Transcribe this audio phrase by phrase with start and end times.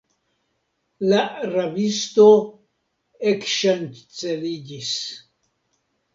[1.11, 1.19] La
[1.51, 2.25] rabisto
[3.35, 4.91] ekŝanceliĝis.